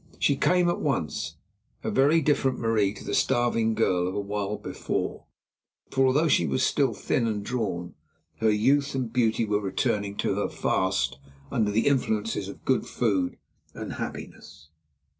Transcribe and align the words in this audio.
She 0.17 0.35
came 0.35 0.67
at 0.67 0.81
once, 0.81 1.35
a 1.83 1.91
very 1.91 2.21
different 2.21 2.57
Marie 2.57 2.91
to 2.95 3.03
the 3.03 3.13
starving 3.13 3.75
girl 3.75 4.07
of 4.07 4.15
a 4.15 4.19
while 4.19 4.57
before, 4.57 5.25
for 5.91 6.07
although 6.07 6.27
she 6.27 6.47
was 6.47 6.63
still 6.63 6.95
thin 6.95 7.27
and 7.27 7.45
drawn, 7.45 7.93
her 8.37 8.49
youth 8.49 8.95
and 8.95 9.13
beauty 9.13 9.45
were 9.45 9.61
returning 9.61 10.15
to 10.17 10.37
her 10.37 10.49
fast 10.49 11.19
under 11.51 11.69
the 11.69 11.85
influences 11.85 12.47
of 12.49 12.65
good 12.65 12.87
food 12.87 13.37
and 13.75 13.93
happiness. 13.93 14.69